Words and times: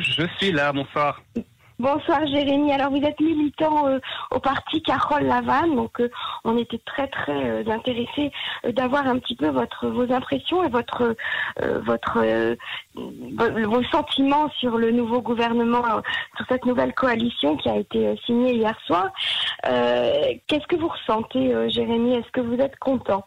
Je 0.00 0.26
suis 0.38 0.50
là, 0.50 0.72
bonsoir. 0.72 1.22
Bonsoir 1.80 2.24
Jérémy. 2.26 2.72
Alors 2.72 2.90
vous 2.90 3.04
êtes 3.04 3.18
militant 3.18 3.88
euh, 3.88 3.98
au 4.30 4.38
parti 4.38 4.80
Carole 4.80 5.24
Lavanne, 5.24 5.74
donc 5.74 6.00
euh, 6.00 6.08
on 6.44 6.56
était 6.56 6.80
très 6.86 7.08
très 7.08 7.32
euh, 7.32 7.64
intéressés 7.68 8.30
d'avoir 8.64 9.08
un 9.08 9.18
petit 9.18 9.34
peu 9.34 9.48
votre 9.48 9.88
vos 9.88 10.12
impressions 10.12 10.62
et 10.62 10.68
votre 10.68 11.16
votre 11.84 12.56
vos 12.94 13.82
sentiments 13.90 14.48
sur 14.60 14.78
le 14.78 14.92
nouveau 14.92 15.20
gouvernement, 15.20 15.82
sur 16.36 16.46
cette 16.48 16.64
nouvelle 16.64 16.94
coalition 16.94 17.56
qui 17.56 17.68
a 17.68 17.76
été 17.76 18.16
signée 18.24 18.54
hier 18.54 18.78
soir. 18.86 19.10
Qu'est-ce 19.64 20.66
que 20.68 20.76
vous 20.76 20.88
ressentez, 20.88 21.70
Jérémy? 21.70 22.14
Est-ce 22.14 22.30
que 22.30 22.40
vous 22.40 22.60
êtes 22.60 22.76
content? 22.76 23.26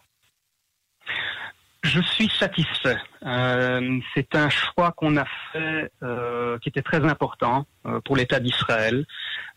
Je 1.82 2.00
suis 2.00 2.28
satisfait. 2.28 2.98
Euh, 3.24 4.00
c'est 4.14 4.34
un 4.34 4.48
choix 4.48 4.92
qu'on 4.92 5.16
a 5.16 5.24
fait 5.52 5.90
euh, 6.02 6.58
qui 6.58 6.68
était 6.68 6.82
très 6.82 7.04
important 7.04 7.66
euh, 7.86 8.00
pour 8.04 8.16
l'État 8.16 8.40
d'Israël. 8.40 9.06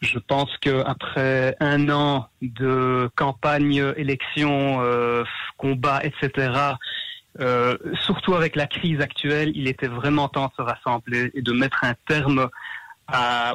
Je 0.01 0.19
pense 0.19 0.55
qu'après 0.59 1.55
un 1.59 1.89
an 1.89 2.27
de 2.41 3.09
campagne, 3.15 3.93
élection, 3.97 4.81
combat, 5.57 6.01
etc., 6.03 6.51
surtout 8.01 8.33
avec 8.33 8.55
la 8.55 8.65
crise 8.65 8.99
actuelle, 8.99 9.51
il 9.53 9.67
était 9.67 9.87
vraiment 9.87 10.27
temps 10.27 10.47
de 10.47 10.53
se 10.57 10.61
rassembler 10.63 11.31
et 11.35 11.43
de 11.43 11.51
mettre 11.51 11.83
un 11.83 11.93
terme 12.07 12.49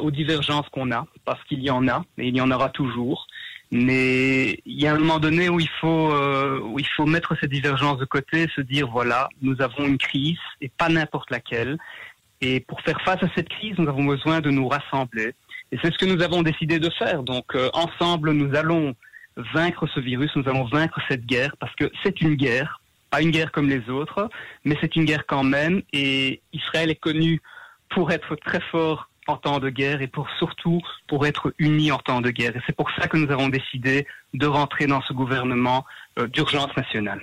aux 0.01 0.11
divergences 0.13 0.69
qu'on 0.69 0.93
a, 0.93 1.07
parce 1.25 1.43
qu'il 1.45 1.63
y 1.63 1.71
en 1.71 1.89
a, 1.89 2.05
et 2.19 2.29
il 2.29 2.37
y 2.37 2.41
en 2.41 2.51
aura 2.53 2.69
toujours. 2.69 3.27
Mais 3.73 4.61
il 4.65 4.81
y 4.81 4.87
a 4.87 4.95
un 4.95 4.99
moment 4.99 5.19
donné 5.19 5.49
où 5.49 5.59
il 5.59 5.69
faut 5.81 6.13
euh, 6.13 6.61
où 6.61 6.79
il 6.79 6.87
faut 6.97 7.05
mettre 7.05 7.37
ces 7.41 7.49
divergences 7.49 7.99
de 7.99 8.05
côté, 8.05 8.47
se 8.55 8.61
dire 8.61 8.89
voilà, 8.89 9.29
nous 9.43 9.61
avons 9.61 9.87
une 9.87 9.99
crise 9.99 10.39
et 10.61 10.69
pas 10.69 10.89
n'importe 10.89 11.31
laquelle. 11.31 11.77
Et 12.41 12.61
pour 12.61 12.81
faire 12.83 13.01
face 13.03 13.23
à 13.23 13.29
cette 13.35 13.49
crise, 13.49 13.75
nous 13.79 13.89
avons 13.89 14.05
besoin 14.05 14.41
de 14.41 14.51
nous 14.51 14.69
rassembler. 14.69 15.35
Et 15.73 15.79
c'est 15.83 15.93
ce 15.93 15.99
que 15.99 16.05
nous 16.05 16.23
avons 16.23 16.43
décidé 16.43 16.79
de 16.79 16.91
faire. 16.91 17.25
Donc 17.25 17.55
euh, 17.55 17.69
ensemble, 17.73 18.33
nous 18.33 18.55
allons 18.55 18.95
vaincre 19.53 19.87
ce 19.93 20.01
virus, 20.01 20.31
nous 20.37 20.49
allons 20.49 20.65
vaincre 20.65 21.01
cette 21.09 21.27
guerre 21.27 21.57
parce 21.59 21.75
que 21.75 21.91
c'est 22.05 22.21
une 22.21 22.37
guerre, 22.37 22.81
pas 23.11 23.21
une 23.21 23.31
guerre 23.31 23.51
comme 23.51 23.69
les 23.69 23.91
autres, 23.91 24.31
mais 24.65 24.77
c'est 24.81 24.95
une 24.95 25.05
guerre 25.05 25.27
quand 25.27 25.43
même. 25.45 25.83
Et 25.93 26.41
Israël 26.53 26.91
est 26.91 27.01
connu 27.01 27.43
pour 27.91 28.13
être 28.13 28.37
très 28.37 28.61
fort 28.71 29.09
en 29.27 29.37
temps 29.37 29.59
de 29.59 29.71
guerre 29.71 30.03
et 30.03 30.07
pour 30.07 30.29
surtout 30.39 30.81
pour 31.07 31.27
être 31.27 31.53
unis 31.59 31.93
en 31.93 31.99
temps 31.99 32.21
de 32.21 32.31
guerre. 32.31 32.57
Et 32.57 32.61
c'est 32.67 32.77
pour 32.77 32.91
ça 32.93 33.09
que 33.09 33.17
nous 33.17 33.31
avons 33.31 33.49
décidé 33.49 34.07
de 34.35 34.47
rentrer 34.47 34.87
dans 34.87 35.03
ce 35.03 35.13
gouvernement 35.13 35.85
euh, 36.19 36.27
d'urgence 36.27 36.77
nationale. 36.77 37.21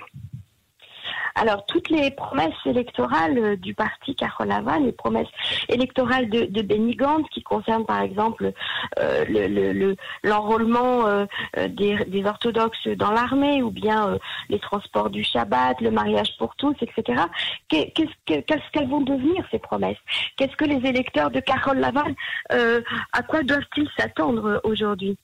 Alors, 1.36 1.66
toutes 1.66 1.90
les 1.90 2.12
promesses 2.12 2.54
électorales 2.64 3.38
euh, 3.38 3.56
du 3.56 3.74
parti 3.74 4.14
Carolava, 4.14 4.78
les 4.78 4.92
promesses 4.92 5.28
électorales 5.68 6.30
de, 6.30 6.44
de 6.44 6.62
Benny 6.62 6.96
qui 7.32 7.42
concernent 7.42 7.84
par 7.84 8.02
exemple 8.02 8.52
euh, 9.00 9.94
l'enrôlement 10.22 11.06
euh, 11.06 11.26
des, 11.68 12.24
orthodoxes 12.24 12.86
dans 12.88 13.10
l'armée, 13.10 13.62
ou 13.62 13.70
bien 13.70 14.16
les 14.48 14.60
transports 14.60 15.10
du 15.10 15.24
Shabbat, 15.24 15.80
le 15.80 15.90
mariage 15.90 16.36
pour 16.38 16.54
tous, 16.54 16.74
etc. 16.80 17.24
Qu'est-ce 17.68 18.70
qu'elles 18.72 18.88
vont 18.88 19.00
devenir 19.00 19.44
ces 19.50 19.58
promesses? 19.58 19.98
Qu'est-ce 20.36 20.56
que 20.56 20.64
les 20.64 20.88
électeurs 20.88 21.30
de 21.30 21.40
Carole 21.40 21.78
Laval, 21.78 22.14
à 22.50 23.22
quoi 23.22 23.42
doivent-ils 23.42 23.88
s'attendre 23.98 24.60
aujourd'hui? 24.62 25.18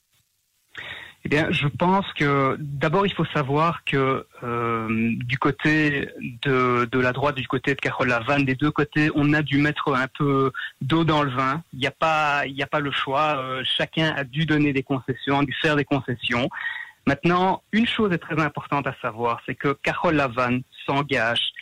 Eh 1.25 1.29
bien, 1.29 1.51
je 1.51 1.69
pense 1.69 2.07
que 2.15 2.57
d'abord 2.59 3.07
il 3.07 3.13
faut 3.13 3.27
savoir 3.27 3.85
que 3.85 4.27
euh, 4.43 4.89
du 5.17 5.39
côté 5.39 6.09
de, 6.43 6.89
de, 6.91 6.99
la 6.99 7.13
droite, 7.13 7.37
du 7.37 7.47
côté 7.47 7.75
de 7.75 7.81
Carole 7.81 8.09
Lavanne, 8.09 8.45
des 8.47 8.55
deux 8.55 8.71
côtés, 8.71 9.11
on 9.15 9.35
a 9.35 9.43
dû 9.43 9.59
mettre 9.59 9.95
un 9.95 10.07
peu 10.07 10.51
d'eau 10.81 11.05
dans 11.05 11.23
le 11.23 11.31
vin. 11.31 11.63
Il 11.75 11.81
n'y 11.81 11.87
a 11.87 11.91
pas, 11.91 12.47
il 12.47 12.55
n'y 12.55 12.63
a 12.63 12.67
pas 12.67 12.81
le 12.81 12.91
choix. 12.91 13.37
Euh, 13.37 13.63
chacun 13.65 14.15
a 14.17 14.25
dû 14.25 14.47
donner 14.47 14.73
des 14.73 14.83
concessions, 14.83 15.41
a 15.41 15.45
dû 15.45 15.55
faire 15.61 15.77
des 15.77 15.85
concessions. 15.85 16.49
Maintenant, 17.07 17.63
une 17.73 17.87
chose 17.87 18.13
est 18.13 18.19
très 18.19 18.41
importante 18.41 18.87
à 18.87 18.95
savoir, 19.03 19.41
c'est 19.45 19.55
que 19.55 19.77
Carole 19.83 20.15
Lavanne 20.15 20.63
s'engage 20.87 21.53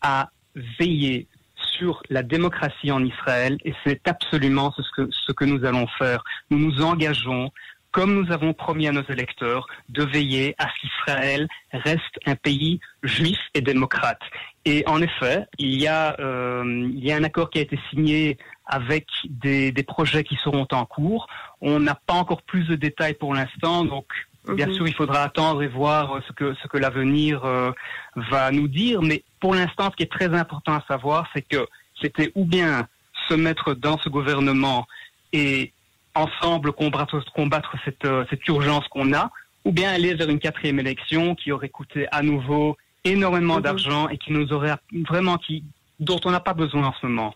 à 0.00 0.30
veiller 0.78 1.26
sur 1.56 2.02
la 2.08 2.22
démocratie 2.22 2.90
en 2.90 3.04
Israël 3.04 3.56
et 3.64 3.74
c'est 3.84 4.06
absolument 4.08 4.72
ce 4.72 4.82
que, 4.96 5.08
ce 5.10 5.32
que 5.32 5.44
nous 5.44 5.64
allons 5.64 5.86
faire. 5.98 6.22
Nous 6.50 6.58
nous 6.58 6.82
engageons 6.82 7.50
comme 7.92 8.14
nous 8.14 8.32
avons 8.32 8.54
promis 8.54 8.88
à 8.88 8.92
nos 8.92 9.04
électeurs, 9.04 9.66
de 9.90 10.02
veiller 10.02 10.54
à 10.58 10.66
ce 10.68 10.80
qu'Israël 10.80 11.48
reste 11.72 12.18
un 12.26 12.34
pays 12.34 12.80
juif 13.02 13.38
et 13.54 13.60
démocrate. 13.60 14.20
Et 14.64 14.82
en 14.86 15.00
effet, 15.02 15.44
il 15.58 15.80
y 15.80 15.86
a, 15.86 16.18
euh, 16.18 16.64
il 16.66 17.04
y 17.04 17.12
a 17.12 17.16
un 17.16 17.24
accord 17.24 17.50
qui 17.50 17.58
a 17.58 17.62
été 17.62 17.78
signé 17.90 18.38
avec 18.66 19.06
des, 19.28 19.72
des 19.72 19.82
projets 19.82 20.24
qui 20.24 20.36
seront 20.36 20.66
en 20.72 20.84
cours. 20.86 21.26
On 21.60 21.78
n'a 21.80 21.94
pas 21.94 22.14
encore 22.14 22.42
plus 22.42 22.64
de 22.66 22.76
détails 22.76 23.14
pour 23.14 23.34
l'instant, 23.34 23.84
donc 23.84 24.06
Bien 24.48 24.66
mhm. 24.66 24.74
sûr, 24.74 24.88
il 24.88 24.94
faudra 24.94 25.22
attendre 25.22 25.62
et 25.62 25.68
voir 25.68 26.20
ce 26.26 26.32
que 26.32 26.54
ce 26.60 26.66
que 26.66 26.76
l'avenir 26.76 27.44
euh, 27.44 27.70
va 28.16 28.50
nous 28.50 28.66
dire. 28.66 29.00
Mais 29.00 29.22
pour 29.38 29.54
l'instant, 29.54 29.90
ce 29.92 29.96
qui 29.96 30.02
est 30.02 30.10
très 30.10 30.34
important 30.34 30.72
à 30.72 30.84
savoir, 30.88 31.28
c'est 31.32 31.42
que 31.42 31.64
c'était 32.00 32.32
ou 32.34 32.44
bien 32.44 32.88
se 33.28 33.34
mettre 33.34 33.74
dans 33.74 33.98
ce 33.98 34.08
gouvernement 34.08 34.86
et 35.32 35.72
ensemble 36.14 36.72
combattre, 36.72 37.24
combattre 37.34 37.74
cette, 37.84 38.04
euh, 38.04 38.24
cette 38.30 38.46
urgence 38.48 38.86
qu'on 38.88 39.12
a, 39.12 39.30
ou 39.64 39.72
bien 39.72 39.92
aller 39.92 40.14
vers 40.14 40.28
une 40.28 40.38
quatrième 40.38 40.78
élection 40.80 41.34
qui 41.34 41.52
aurait 41.52 41.68
coûté 41.68 42.06
à 42.12 42.22
nouveau 42.22 42.76
énormément 43.04 43.56
mhm. 43.56 43.62
d'argent 43.62 44.08
et 44.08 44.18
qui 44.18 44.32
nous 44.32 44.52
aurait 44.52 44.74
vraiment 45.08 45.38
qui 45.38 45.64
dont 46.00 46.20
on 46.24 46.30
n'a 46.30 46.40
pas 46.40 46.54
besoin 46.54 46.88
en 46.88 46.94
ce 47.00 47.06
moment. 47.06 47.34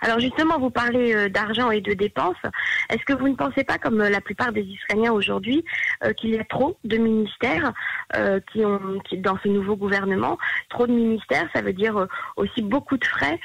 Alors 0.00 0.20
justement, 0.20 0.58
vous 0.58 0.70
parlez 0.70 1.14
euh, 1.14 1.28
d'argent 1.28 1.70
et 1.70 1.80
de 1.80 1.92
dépenses. 1.92 2.36
Est-ce 2.90 3.04
que 3.04 3.12
vous 3.12 3.28
ne 3.28 3.34
pensez 3.34 3.64
pas, 3.64 3.78
comme 3.78 4.00
euh, 4.00 4.10
la 4.10 4.20
plupart 4.20 4.52
des 4.52 4.62
Israéliens 4.62 5.12
aujourd'hui, 5.12 5.64
euh, 6.04 6.12
qu'il 6.12 6.30
y 6.30 6.38
a 6.38 6.44
trop 6.44 6.78
de 6.84 6.96
ministères 6.96 7.72
qui 8.52 8.64
ont, 8.64 8.80
dans 9.18 9.38
ce 9.42 9.48
nouveau 9.48 9.76
gouvernement, 9.76 10.38
trop 10.70 10.86
de 10.86 10.92
ministères, 10.92 11.46
ça 11.54 11.60
veut 11.60 11.74
dire 11.74 12.06
aussi 12.36 12.62
beaucoup 12.62 12.96
de 12.96 13.04
frais 13.04 13.38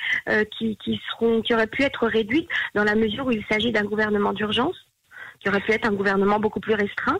qui, 0.57 0.77
qui 0.77 1.01
seront, 1.09 1.41
qui 1.41 1.53
auraient 1.53 1.67
pu 1.67 1.83
être 1.83 2.07
réduits 2.07 2.47
dans 2.73 2.85
la 2.85 2.95
mesure 2.95 3.25
où 3.25 3.31
il 3.31 3.43
s'agit 3.51 3.73
d'un 3.73 3.83
gouvernement 3.83 4.31
d'urgence, 4.31 4.77
qui 5.41 5.49
aurait 5.49 5.59
pu 5.59 5.73
être 5.73 5.85
un 5.85 5.93
gouvernement 5.93 6.39
beaucoup 6.39 6.61
plus 6.61 6.75
restreint? 6.75 7.19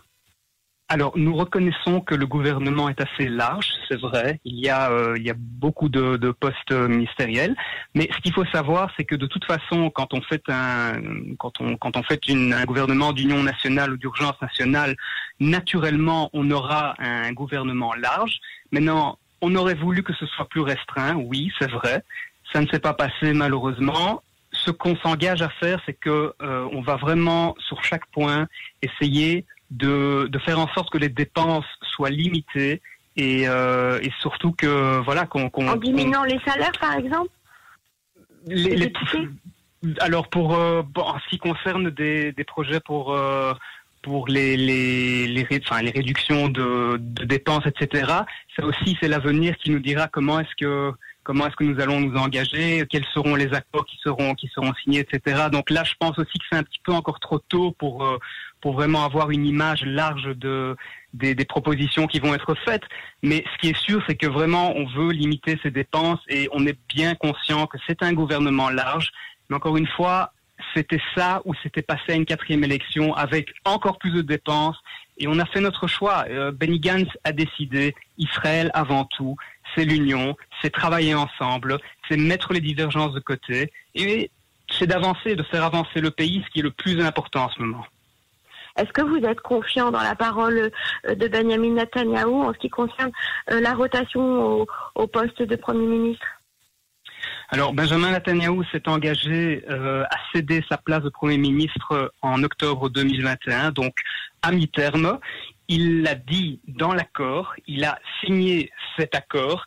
Alors, 0.93 1.13
nous 1.15 1.35
reconnaissons 1.35 2.01
que 2.01 2.13
le 2.13 2.27
gouvernement 2.27 2.87
est 2.87 3.01
assez 3.01 3.27
large, 3.27 3.73
c'est 3.89 3.99
vrai. 3.99 4.39
Il 4.45 4.59
y 4.59 4.69
a, 4.69 4.91
euh, 4.91 5.15
il 5.17 5.23
y 5.23 5.31
a 5.31 5.35
beaucoup 5.35 5.89
de, 5.89 6.29
postes 6.39 6.71
ministériels, 6.71 7.55
mais 7.95 8.07
ce 8.15 8.21
qu'il 8.21 8.31
faut 8.31 8.45
savoir, 8.45 8.91
c'est 8.95 9.03
que 9.03 9.15
de 9.15 9.25
toute 9.25 9.43
façon, 9.43 9.89
quand 9.89 10.13
on 10.13 10.21
fait 10.21 10.43
un, 10.49 11.01
quand 11.39 11.59
on, 11.61 11.77
quand 11.77 11.97
on 11.97 12.03
fait 12.03 12.21
un 12.29 12.63
gouvernement 12.65 13.11
d'union 13.11 13.41
nationale 13.41 13.93
ou 13.93 13.97
d'urgence 13.97 14.39
nationale, 14.39 14.95
naturellement, 15.39 16.29
on 16.31 16.51
aura 16.51 16.93
un 16.99 17.31
gouvernement 17.31 17.95
large. 17.95 18.37
Maintenant, 18.71 19.17
on 19.41 19.55
aurait 19.55 19.73
voulu 19.73 20.03
que 20.03 20.13
ce 20.13 20.27
soit 20.27 20.47
plus 20.47 20.61
restreint. 20.61 21.15
Oui, 21.15 21.51
c'est 21.57 21.71
vrai. 21.71 22.03
Ça 22.51 22.61
ne 22.61 22.67
s'est 22.67 22.77
pas 22.77 22.93
passé 22.93 23.33
malheureusement 23.33 24.21
ce 24.51 24.69
qu'on 24.69 24.95
s'engage 24.97 25.41
à 25.41 25.49
faire, 25.49 25.81
c'est 25.87 25.93
que 25.93 26.35
euh, 26.43 26.69
on 26.71 26.81
va 26.81 26.97
vraiment 26.97 27.55
sur 27.57 27.83
chaque 27.83 28.05
point 28.11 28.47
essayer 28.83 29.47
de, 29.73 30.27
de, 30.27 30.39
faire 30.39 30.59
en 30.59 30.67
sorte 30.69 30.91
que 30.91 30.97
les 30.97 31.09
dépenses 31.09 31.65
soient 31.81 32.09
limitées 32.09 32.81
et, 33.15 33.47
euh, 33.47 33.99
et 34.01 34.11
surtout 34.19 34.51
que 34.51 34.99
voilà 35.01 35.25
qu'on 35.25 35.47
en 35.47 35.75
diminuant 35.75 36.23
les 36.23 36.39
salaires 36.45 36.71
par 36.79 36.93
exemple 36.97 37.29
les, 38.47 38.75
les, 38.75 38.93
alors 39.99 40.29
pour 40.29 40.55
euh, 40.55 40.81
en 40.95 41.19
ce 41.19 41.29
qui 41.29 41.37
concerne 41.37 41.89
des, 41.89 42.31
des 42.31 42.43
projets 42.43 42.79
pour 42.79 43.13
euh, 43.13 43.53
pour 44.01 44.27
les 44.27 44.57
les 44.57 45.27
les, 45.27 45.47
enfin, 45.65 45.81
les 45.81 45.91
réductions 45.91 46.49
de, 46.49 46.97
de 46.99 47.23
dépenses 47.25 47.65
etc 47.65 48.05
ça 48.55 48.65
aussi 48.65 48.97
c'est 48.99 49.07
l'avenir 49.07 49.55
qui 49.57 49.71
nous 49.71 49.79
dira 49.79 50.07
comment 50.07 50.39
est-ce 50.39 50.55
que 50.57 50.93
comment 51.23 51.47
est-ce 51.47 51.55
que 51.55 51.63
nous 51.63 51.79
allons 51.81 51.99
nous 51.99 52.17
engager, 52.17 52.85
quels 52.89 53.05
seront 53.13 53.35
les 53.35 53.53
accords 53.53 53.85
qui 53.85 53.97
seront 54.03 54.35
qui 54.35 54.47
seront 54.53 54.73
signés, 54.83 54.99
etc. 54.99 55.47
Donc 55.51 55.69
là, 55.69 55.83
je 55.83 55.93
pense 55.99 56.17
aussi 56.17 56.37
que 56.37 56.45
c'est 56.51 56.57
un 56.57 56.63
petit 56.63 56.81
peu 56.83 56.93
encore 56.93 57.19
trop 57.19 57.39
tôt 57.39 57.71
pour 57.71 58.05
euh, 58.05 58.17
pour 58.61 58.73
vraiment 58.73 59.03
avoir 59.03 59.31
une 59.31 59.45
image 59.45 59.83
large 59.83 60.35
de 60.35 60.75
des, 61.13 61.35
des, 61.35 61.45
propositions 61.45 62.07
qui 62.07 62.19
vont 62.19 62.33
être 62.33 62.55
faites. 62.65 62.83
Mais 63.21 63.43
ce 63.53 63.57
qui 63.59 63.69
est 63.69 63.77
sûr, 63.77 64.01
c'est 64.07 64.15
que 64.15 64.27
vraiment, 64.27 64.75
on 64.75 64.85
veut 64.85 65.11
limiter 65.11 65.59
ces 65.61 65.69
dépenses 65.69 66.19
et 66.27 66.47
on 66.53 66.65
est 66.65 66.77
bien 66.87 67.13
conscient 67.15 67.67
que 67.67 67.77
c'est 67.85 68.01
un 68.01 68.13
gouvernement 68.13 68.69
large. 68.69 69.11
Mais 69.49 69.57
encore 69.57 69.77
une 69.77 69.87
fois, 69.87 70.31
c'était 70.75 71.01
ça 71.15 71.41
ou 71.45 71.53
c'était 71.61 71.81
passé 71.81 72.13
à 72.13 72.15
une 72.15 72.25
quatrième 72.25 72.63
élection 72.63 73.13
avec 73.15 73.53
encore 73.65 73.97
plus 73.97 74.11
de 74.11 74.21
dépenses. 74.21 74.77
Et 75.17 75.27
on 75.27 75.39
a 75.39 75.45
fait 75.45 75.61
notre 75.61 75.87
choix. 75.87 76.25
Euh, 76.29 76.51
Benny 76.51 76.79
Gantz 76.79 77.09
a 77.23 77.31
décidé 77.31 77.95
Israël 78.17 78.71
avant 78.73 79.05
tout 79.05 79.35
c'est 79.75 79.85
l'union, 79.85 80.35
c'est 80.61 80.71
travailler 80.71 81.15
ensemble, 81.15 81.77
c'est 82.07 82.17
mettre 82.17 82.53
les 82.53 82.61
divergences 82.61 83.13
de 83.13 83.19
côté 83.19 83.71
et 83.95 84.29
c'est 84.69 84.87
d'avancer, 84.87 85.35
de 85.35 85.43
faire 85.43 85.63
avancer 85.63 86.01
le 86.01 86.11
pays, 86.11 86.43
ce 86.45 86.51
qui 86.51 86.59
est 86.59 86.63
le 86.63 86.71
plus 86.71 87.01
important 87.01 87.45
en 87.45 87.49
ce 87.49 87.61
moment. 87.61 87.85
Est-ce 88.75 88.91
que 88.91 89.03
vous 89.03 89.17
êtes 89.17 89.41
confiant 89.41 89.91
dans 89.91 90.01
la 90.01 90.15
parole 90.15 90.71
euh, 91.07 91.15
de 91.15 91.27
Benjamin 91.27 91.75
Netanyahu 91.75 92.33
en 92.33 92.53
ce 92.53 92.57
qui 92.57 92.69
concerne 92.69 93.11
euh, 93.51 93.61
la 93.61 93.73
rotation 93.73 94.65
au, 94.95 95.07
poste 95.07 95.43
de 95.43 95.55
Premier 95.55 95.85
ministre? 95.85 96.25
Alors, 97.49 97.73
Benjamin 97.73 98.11
Netanyahu 98.11 98.63
s'est 98.71 98.89
engagé 98.89 99.63
euh, 99.69 100.03
à 100.05 100.17
céder 100.33 100.63
sa 100.67 100.77
place 100.77 101.03
de 101.03 101.09
Premier 101.09 101.37
ministre 101.37 102.11
en 102.23 102.41
octobre 102.41 102.89
2021, 102.89 103.71
donc 103.71 103.93
à 104.43 104.51
mi-terme. 104.51 105.19
Il 105.67 106.03
l'a 106.03 106.15
dit 106.15 106.59
dans 106.67 106.93
l'accord, 106.93 107.53
il 107.67 107.83
a 107.85 107.97
signé 108.19 108.69
cet 108.97 109.15
accord. 109.15 109.65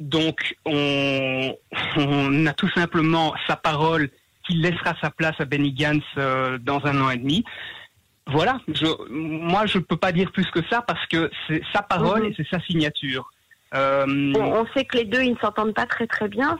Donc, 0.00 0.56
on, 0.64 1.54
on 1.96 2.46
a 2.46 2.52
tout 2.54 2.70
simplement 2.74 3.34
sa 3.46 3.54
parole 3.56 4.10
qu'il 4.46 4.60
laissera 4.62 4.94
sa 5.00 5.10
place 5.10 5.36
à 5.38 5.44
Benny 5.44 5.72
Gantz 5.72 6.02
euh, 6.18 6.58
dans 6.58 6.84
un 6.84 7.00
an 7.00 7.10
et 7.10 7.18
demi. 7.18 7.44
Voilà, 8.26 8.58
je, 8.68 8.86
moi 9.10 9.66
je 9.66 9.78
ne 9.78 9.82
peux 9.82 9.98
pas 9.98 10.10
dire 10.10 10.32
plus 10.32 10.46
que 10.50 10.60
ça 10.70 10.80
parce 10.82 11.06
que 11.06 11.30
c'est 11.46 11.62
sa 11.74 11.82
parole 11.82 12.22
Mhm. 12.22 12.30
et 12.30 12.34
c'est 12.36 12.48
sa 12.48 12.60
signature. 12.60 13.30
Euh, 13.74 14.32
on, 14.36 14.66
sait 14.74 14.84
que 14.84 14.98
les 14.98 15.04
deux 15.04 15.22
ils 15.22 15.32
ne 15.32 15.38
s'entendent 15.38 15.74
pas 15.74 15.86
très 15.86 16.06
très 16.06 16.28
bien. 16.28 16.58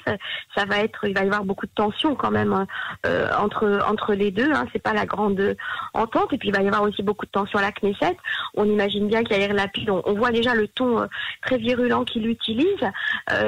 Ça, 0.57 0.65
va 0.65 0.79
être, 0.79 1.07
il 1.07 1.15
va 1.15 1.23
y 1.23 1.27
avoir 1.27 1.45
beaucoup 1.45 1.67
de 1.67 1.73
tensions 1.75 2.15
quand 2.15 2.31
même 2.31 2.67
euh, 3.07 3.29
entre 3.39 3.81
entre 3.87 4.15
les 4.15 4.31
deux. 4.31 4.53
Hein. 4.53 4.67
C'est 4.73 4.83
pas 4.83 4.93
la 4.93 5.07
grande 5.07 5.57
entente. 5.93 6.33
Et 6.33 6.39
puis 6.39 6.49
il 6.49 6.55
va 6.55 6.63
y 6.63 6.67
avoir 6.67 6.83
aussi 6.83 7.03
beaucoup 7.03 7.27
de 7.27 7.31
tensions 7.31 7.59
à 7.59 7.63
la 7.63 7.73
Knesset. 7.73 8.17
On 8.55 8.65
imagine 8.65 9.07
bien 9.07 9.23
qu'Yair 9.23 9.55
Lapid, 9.55 9.89
on, 9.91 10.03
on 10.05 10.15
voit 10.15 10.33
déjà 10.33 10.55
le 10.55 10.67
ton 10.69 11.03
euh, 11.03 11.07
très 11.43 11.59
virulent 11.59 12.05
qu'il 12.05 12.27
utilise. 12.27 12.65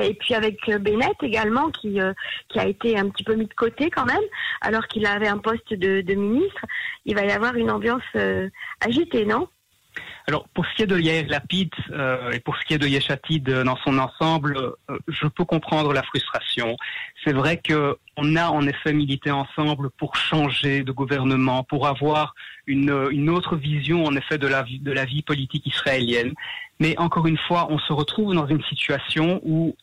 Et 0.02 0.14
puis 0.14 0.34
avec 0.34 0.58
Bennett 0.80 1.16
également 1.22 1.70
qui 1.70 1.98
qui 2.48 2.58
a 2.58 2.66
été 2.66 2.98
un 2.98 3.08
petit 3.08 3.24
peu 3.24 3.34
mis 3.34 3.46
de 3.46 3.54
côté 3.54 3.90
quand 3.90 4.04
même, 4.04 4.22
alors 4.60 4.86
qu'il 4.86 5.06
avait 5.06 5.28
un 5.28 5.38
poste 5.38 5.74
de, 5.74 6.14
ministre. 6.14 6.64
Il 7.04 7.14
va 7.14 7.24
y 7.24 7.30
avoir 7.30 7.54
une 7.56 7.70
ambiance 7.70 8.02
agitée, 8.80 9.24
non? 9.26 9.48
Alors, 10.28 10.49
pour 10.49 10.67
ce 10.67 10.75
qui 10.75 10.82
est 10.82 10.87
de 10.88 10.99
Yair 10.99 11.26
Lapid 11.28 11.70
euh, 11.90 12.32
et 12.32 12.40
pour 12.40 12.56
ce 12.56 12.64
qui 12.64 12.75
est 12.75 12.78
de 12.78 12.88
Yeshatid 12.88 13.49
dans 13.49 13.76
son 13.76 13.96
ensemble, 13.99 14.58
euh, 14.90 14.99
je 15.06 15.28
peux 15.28 15.44
comprendre 15.44 15.93
la 15.93 16.02
frustration. 16.02 16.76
C'est 17.25 17.32
vrai 17.32 17.58
que 17.58 17.96
on 18.17 18.34
a 18.34 18.49
en 18.49 18.67
effet 18.67 18.93
milité 18.93 19.31
ensemble 19.31 19.90
pour 19.90 20.17
changer 20.17 20.82
de 20.82 20.90
gouvernement, 20.90 21.62
pour 21.62 21.87
avoir 21.87 22.34
une, 22.67 23.08
une 23.12 23.31
autre 23.31 23.55
vision 23.55 24.05
en 24.05 24.17
effet 24.17 24.38
de 24.38 24.49
la, 24.49 24.64
de 24.64 24.90
la 24.90 25.05
vie 25.05 25.23
politique 25.23 25.64
israélienne. 25.64 26.32
Mais 26.81 26.99
encore 26.99 27.28
une 27.28 27.38
fois, 27.38 27.69
on 27.70 27.78
se 27.78 27.93
retrouve 27.93 28.34
dans 28.34 28.49
une 28.49 28.62
situation 28.64 29.40
où 29.44 29.76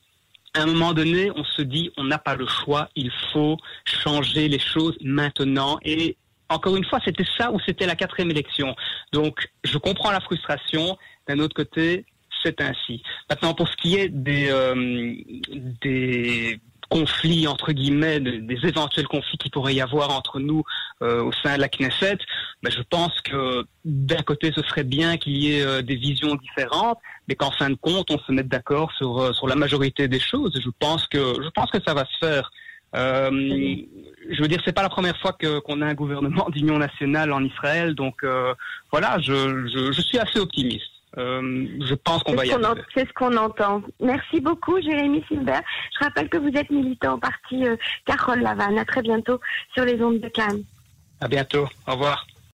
à 0.56 0.62
un 0.62 0.66
moment 0.66 0.94
donné, 0.94 1.32
on 1.36 1.44
se 1.44 1.62
dit 1.62 1.92
on 1.98 2.04
n'a 2.04 2.18
pas 2.18 2.36
le 2.36 2.48
choix, 2.48 2.90
il 2.96 3.12
faut 3.32 3.58
changer 3.86 4.48
les 4.48 4.60
choses 4.60 4.98
maintenant. 5.02 5.80
Et 5.84 6.18
encore 6.50 6.76
une 6.76 6.86
fois, 6.86 7.00
c'était 7.04 7.26
ça 7.38 7.52
ou 7.52 7.60
c'était 7.66 7.86
la 7.86 7.96
quatrième 7.96 8.32
élection. 8.32 8.76
Donc, 9.12 9.50
je 9.64 9.78
comprends 9.78 10.12
la 10.12 10.20
frustration. 10.20 10.98
D'un 11.28 11.40
autre 11.40 11.56
côté, 11.56 12.06
c'est 12.44 12.60
ainsi. 12.62 13.02
Maintenant, 13.30 13.54
pour 13.54 13.68
ce 13.68 13.76
qui 13.78 13.96
est 13.96 14.10
des, 14.10 14.50
euh, 14.50 15.16
conflits, 16.90 17.48
entre 17.48 17.72
guillemets, 17.72 18.20
de- 18.20 18.38
des 18.38 18.68
éventuels 18.68 19.08
conflits 19.08 19.38
qu'il 19.40 19.50
pourrait 19.50 19.74
y 19.74 19.82
avoir 19.82 20.12
entre 20.12 20.40
nous 20.40 20.64
euh, 21.02 21.24
au 21.24 21.32
sein 21.32 21.56
de 21.56 21.62
la 21.62 21.68
Knesset, 21.68 22.18
ben, 22.62 22.72
je 22.72 22.82
pense 22.88 23.20
que 23.22 23.66
d'un 23.84 24.22
côté, 24.22 24.52
ce 24.56 24.62
serait 24.64 24.84
bien 24.84 25.18
qu'il 25.18 25.36
y 25.38 25.56
ait 25.58 25.64
euh, 25.66 25.82
des 25.82 25.96
visions 25.96 26.36
différentes, 26.36 27.00
mais 27.28 27.36
qu'en 27.36 27.52
fin 27.52 27.70
de 27.70 27.76
compte, 27.76 28.12
on 28.12 28.20
se 28.20 28.32
mette 28.32 28.48
d'accord 28.48 28.92
sur, 28.92 29.34
sur 29.36 29.48
la 29.48 29.56
majorité 29.56 30.08
des 30.08 30.20
choses. 30.20 30.60
Je 30.64 30.70
pense 30.80 31.08
que, 31.08 31.18
je 31.44 31.50
pense 31.50 31.72
que 31.72 31.80
ça 31.86 31.94
va 31.96 32.06
se 32.06 32.18
faire. 32.20 32.52
Euh, 32.96 33.30
je 33.32 34.42
veux 34.42 34.48
dire, 34.48 34.62
c'est 34.66 34.74
pas 34.74 34.84
la 34.84 34.90
première 34.90 35.18
fois 35.18 35.34
que 35.34 35.60
qu'on 35.60 35.82
a 35.82 35.86
un 35.86 35.94
gouvernement 35.94 36.50
d'union 36.50 36.78
nationale 36.78 37.32
en 37.32 37.44
Israël, 37.44 37.96
donc 37.96 38.24
euh, 38.24 38.54
voilà, 38.92 39.20
je, 39.20 39.68
je, 39.68 39.92
je 39.92 40.02
suis 40.02 40.18
assez 40.20 40.40
optimiste. 40.40 40.94
Euh, 41.18 41.68
je 41.88 41.94
pense 41.94 42.24
qu'on 42.24 42.34
va 42.34 42.46
y 42.46 42.52
arriver. 42.52 42.82
c'est 42.94 43.08
ce 43.08 43.14
qu'on 43.14 43.36
entend? 43.38 43.84
Merci 44.00 44.40
beaucoup, 44.42 44.82
Jérémy 44.82 45.24
Silbert. 45.28 45.62
Je 46.00 46.06
rappelle 46.06 46.28
que 46.28 46.38
vous 46.38 46.50
êtes 46.56 46.72
militant 46.72 47.14
au 47.14 47.18
parti 47.18 47.68
euh, 47.68 47.76
Carole 48.06 48.42
Lavanne. 48.42 48.80
À 48.80 48.86
très 48.86 49.02
bientôt 49.02 49.40
sur 49.74 49.86
les 49.86 50.02
ondes 50.02 50.20
de 50.20 50.30
Cannes. 50.30 50.64
À 51.22 51.28
bientôt. 51.28 51.68
Au 51.88 51.92
revoir. 51.92 52.26